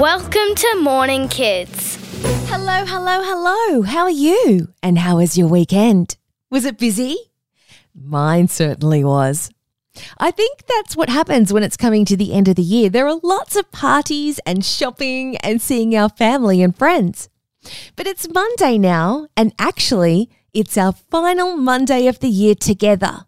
[0.00, 1.98] Welcome to Morning Kids.
[2.48, 3.82] Hello, hello, hello.
[3.82, 4.72] How are you?
[4.82, 6.16] And how was your weekend?
[6.50, 7.18] Was it busy?
[7.94, 9.50] Mine certainly was.
[10.16, 12.88] I think that's what happens when it's coming to the end of the year.
[12.88, 17.28] There are lots of parties and shopping and seeing our family and friends.
[17.94, 23.26] But it's Monday now, and actually, it's our final Monday of the year together.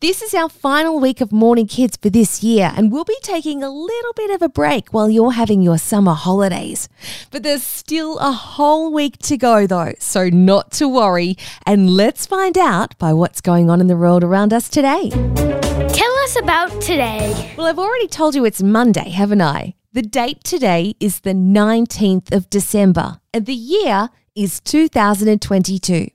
[0.00, 3.62] This is our final week of Morning Kids for this year, and we'll be taking
[3.62, 6.88] a little bit of a break while you're having your summer holidays.
[7.30, 11.36] But there's still a whole week to go, though, so not to worry.
[11.66, 15.10] And let's find out by what's going on in the world around us today.
[15.10, 17.54] Tell us about today.
[17.56, 19.74] Well, I've already told you it's Monday, haven't I?
[19.92, 26.08] The date today is the 19th of December, and the year is 2022.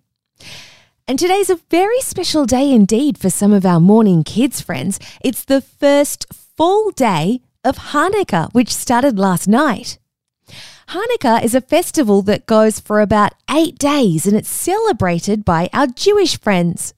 [1.07, 4.99] And today's a very special day indeed for some of our morning kids friends.
[5.21, 9.99] It's the first full day of Hanukkah, which started last night.
[10.89, 15.85] Hanukkah is a festival that goes for about eight days and it's celebrated by our
[15.85, 16.95] Jewish friends.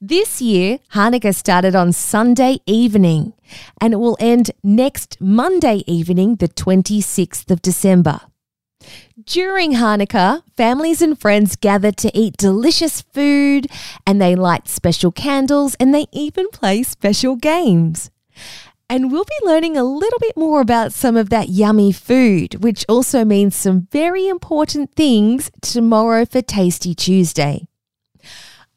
[0.00, 3.34] This year, Hanukkah started on Sunday evening
[3.80, 8.20] and it will end next Monday evening, the 26th of December.
[9.28, 13.66] During Hanukkah, families and friends gather to eat delicious food
[14.06, 18.10] and they light special candles and they even play special games.
[18.88, 22.86] And we'll be learning a little bit more about some of that yummy food, which
[22.88, 27.68] also means some very important things tomorrow for Tasty Tuesday.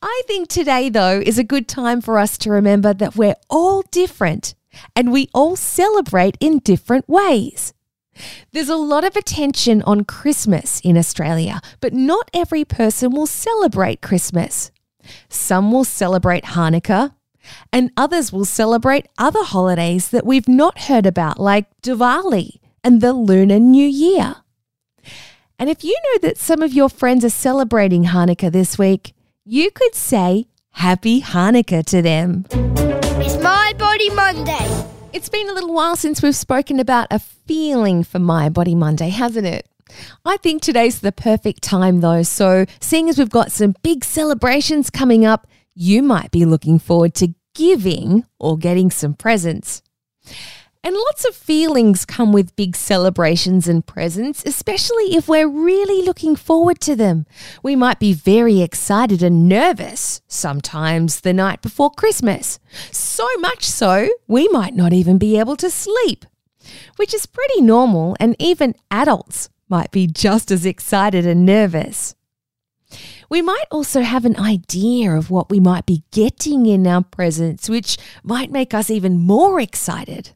[0.01, 3.83] I think today, though, is a good time for us to remember that we're all
[3.83, 4.53] different
[4.97, 7.73] and we all celebrate in different ways.
[8.51, 14.01] There's a lot of attention on Christmas in Australia, but not every person will celebrate
[14.01, 14.71] Christmas.
[15.29, 17.13] Some will celebrate Hanukkah,
[17.73, 23.13] and others will celebrate other holidays that we've not heard about, like Diwali and the
[23.13, 24.35] Lunar New Year.
[25.57, 29.13] And if you know that some of your friends are celebrating Hanukkah this week,
[29.45, 32.45] you could say Happy Hanukkah to them.
[33.19, 35.00] It's My Body Monday.
[35.13, 39.09] It's been a little while since we've spoken about a feeling for My Body Monday,
[39.09, 39.67] hasn't it?
[40.23, 42.23] I think today's the perfect time though.
[42.23, 47.13] So, seeing as we've got some big celebrations coming up, you might be looking forward
[47.15, 49.81] to giving or getting some presents.
[50.83, 56.35] And lots of feelings come with big celebrations and presents, especially if we're really looking
[56.35, 57.27] forward to them.
[57.61, 62.57] We might be very excited and nervous sometimes the night before Christmas.
[62.89, 66.25] So much so, we might not even be able to sleep,
[66.95, 72.15] which is pretty normal, and even adults might be just as excited and nervous.
[73.29, 77.69] We might also have an idea of what we might be getting in our presents,
[77.69, 80.31] which might make us even more excited.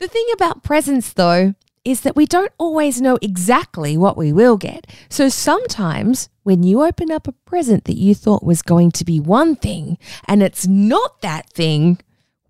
[0.00, 4.56] The thing about presents, though, is that we don't always know exactly what we will
[4.56, 4.86] get.
[5.10, 9.20] So sometimes when you open up a present that you thought was going to be
[9.20, 12.00] one thing and it's not that thing,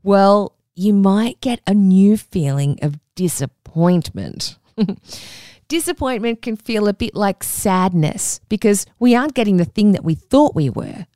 [0.02, 4.56] well, you might get a new feeling of disappointment.
[5.68, 10.14] disappointment can feel a bit like sadness because we aren't getting the thing that we
[10.14, 11.06] thought we were.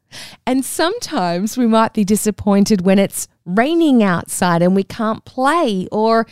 [0.47, 6.27] And sometimes we might be disappointed when it's raining outside and we can't play, or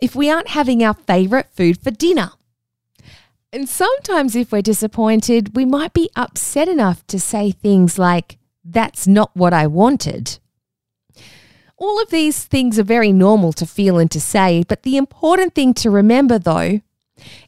[0.00, 2.32] if we aren't having our favourite food for dinner.
[3.52, 9.06] And sometimes, if we're disappointed, we might be upset enough to say things like, That's
[9.06, 10.38] not what I wanted.
[11.78, 15.54] All of these things are very normal to feel and to say, but the important
[15.54, 16.80] thing to remember, though,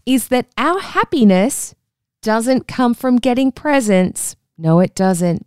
[0.07, 1.75] is that our happiness
[2.23, 4.37] doesn't come from getting presents.
[4.57, 5.47] No, it doesn't.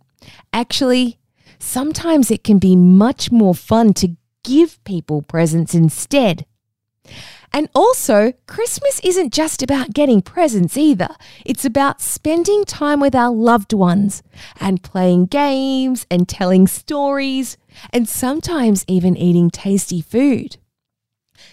[0.52, 1.18] Actually,
[1.58, 6.46] sometimes it can be much more fun to give people presents instead.
[7.52, 11.10] And also, Christmas isn't just about getting presents either.
[11.44, 14.24] It's about spending time with our loved ones
[14.58, 17.56] and playing games and telling stories
[17.90, 20.56] and sometimes even eating tasty food.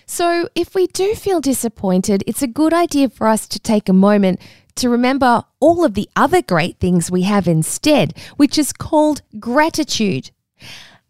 [0.07, 3.93] So, if we do feel disappointed, it's a good idea for us to take a
[3.93, 4.39] moment
[4.75, 10.31] to remember all of the other great things we have instead, which is called gratitude.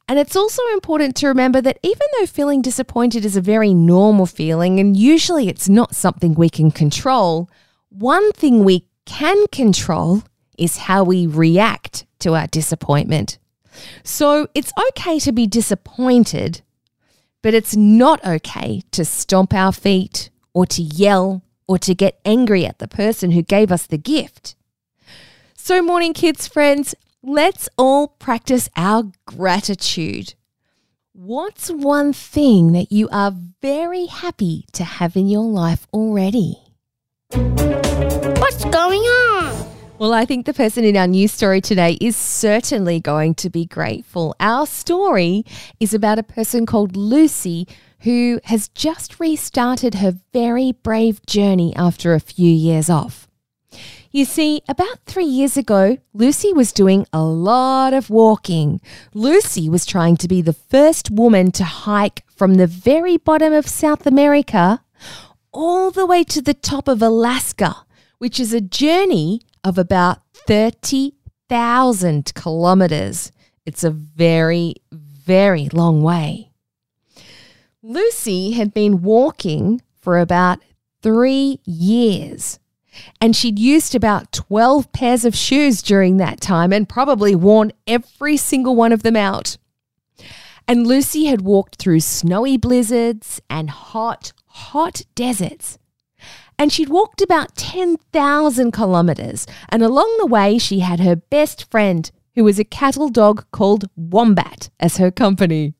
[0.07, 4.25] And it's also important to remember that even though feeling disappointed is a very normal
[4.25, 7.49] feeling, and usually it's not something we can control,
[7.89, 10.23] one thing we can control
[10.57, 13.37] is how we react to our disappointment.
[14.03, 16.61] So it's okay to be disappointed,
[17.41, 21.41] but it's not okay to stomp our feet or to yell
[21.71, 24.55] or to get angry at the person who gave us the gift.
[25.55, 30.33] So, morning kids, friends, let's all practice our gratitude.
[31.13, 36.57] What's one thing that you are very happy to have in your life already?
[37.31, 39.20] What's going on?
[40.01, 43.65] Well, I think the person in our news story today is certainly going to be
[43.65, 44.35] grateful.
[44.39, 45.45] Our story
[45.79, 47.67] is about a person called Lucy
[47.99, 53.27] who has just restarted her very brave journey after a few years off.
[54.09, 58.81] You see, about three years ago, Lucy was doing a lot of walking.
[59.13, 63.67] Lucy was trying to be the first woman to hike from the very bottom of
[63.67, 64.81] South America
[65.51, 67.85] all the way to the top of Alaska,
[68.17, 73.31] which is a journey of about 30,000 kilometers.
[73.65, 76.51] It's a very, very long way.
[77.83, 80.59] Lucy had been walking for about
[81.01, 82.59] three years.
[83.19, 88.37] And she'd used about 12 pairs of shoes during that time and probably worn every
[88.37, 89.57] single one of them out.
[90.67, 95.77] And Lucy had walked through snowy blizzards and hot, hot deserts.
[96.61, 99.47] And she'd walked about 10,000 kilometres.
[99.69, 103.89] And along the way, she had her best friend, who was a cattle dog called
[103.95, 105.73] Wombat, as her company.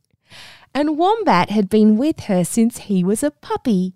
[0.73, 3.93] And Wombat had been with her since he was a puppy.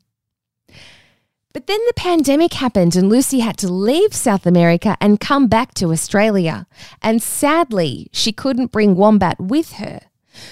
[1.53, 5.73] But then the pandemic happened and Lucy had to leave South America and come back
[5.75, 6.67] to Australia.
[7.01, 10.01] And sadly, she couldn't bring Wombat with her.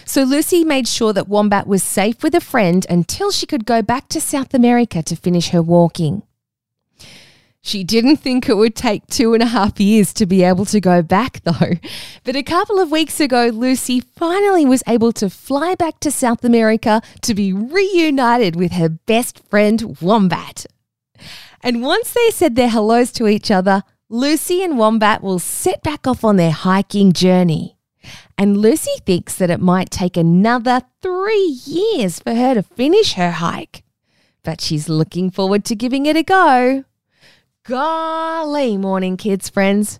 [0.05, 3.81] So Lucy made sure that Wombat was safe with a friend until she could go
[3.81, 6.23] back to South America to finish her walking.
[7.65, 10.81] She didn't think it would take two and a half years to be able to
[10.81, 11.75] go back, though.
[12.25, 16.43] But a couple of weeks ago, Lucy finally was able to fly back to South
[16.43, 20.65] America to be reunited with her best friend, Wombat.
[21.61, 26.05] And once they said their hellos to each other, Lucy and Wombat will set back
[26.05, 27.72] off on their hiking journey.
[28.37, 33.31] And Lucy thinks that it might take another three years for her to finish her
[33.31, 33.83] hike.
[34.43, 36.83] But she's looking forward to giving it a go.
[37.63, 39.99] Golly, morning kids, friends.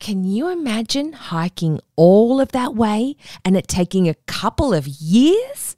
[0.00, 5.76] Can you imagine hiking all of that way and it taking a couple of years?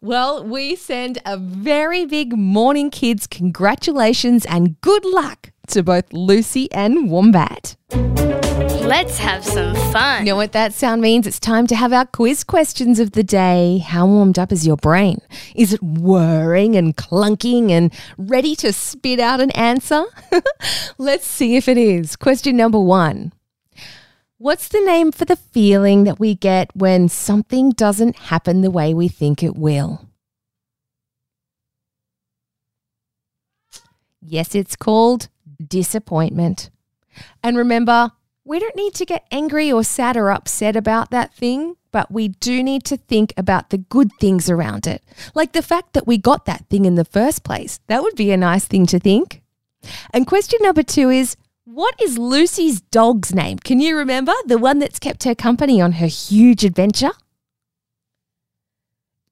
[0.00, 6.72] Well, we send a very big morning kids congratulations and good luck to both Lucy
[6.72, 7.76] and Wombat.
[8.90, 10.26] Let's have some fun.
[10.26, 11.24] You know what that sound means?
[11.24, 13.78] It's time to have our quiz questions of the day.
[13.78, 15.20] How warmed up is your brain?
[15.54, 20.06] Is it whirring and clunking and ready to spit out an answer?
[20.98, 22.16] Let's see if it is.
[22.16, 23.32] Question number one
[24.38, 28.92] What's the name for the feeling that we get when something doesn't happen the way
[28.92, 30.08] we think it will?
[34.20, 35.28] Yes, it's called
[35.64, 36.70] disappointment.
[37.44, 38.10] And remember,
[38.44, 42.28] we don't need to get angry or sad or upset about that thing, but we
[42.28, 45.02] do need to think about the good things around it.
[45.34, 47.80] Like the fact that we got that thing in the first place.
[47.86, 49.42] That would be a nice thing to think.
[50.12, 53.58] And question number two is What is Lucy's dog's name?
[53.58, 54.32] Can you remember?
[54.46, 57.12] The one that's kept her company on her huge adventure?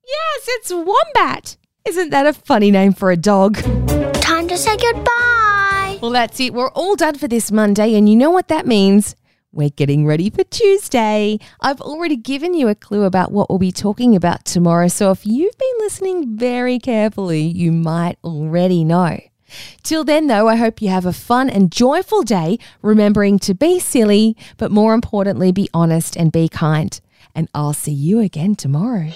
[0.05, 1.57] Yes, it's Wombat.
[1.87, 3.57] Isn't that a funny name for a dog?
[4.21, 5.38] Time to say goodbye.
[6.01, 6.55] Well, that's it.
[6.55, 9.17] We're all done for this Monday, and you know what that means?
[9.51, 11.41] We're getting ready for Tuesday.
[11.61, 15.27] I've already given you a clue about what we'll be talking about tomorrow, so if
[15.27, 19.19] you've been listening very carefully, you might already know.
[19.83, 23.81] Till then, though, I hope you have a fun and joyful day, remembering to be
[23.81, 27.01] silly, but more importantly, be honest and be kind.
[27.35, 29.09] And I'll see you again tomorrow.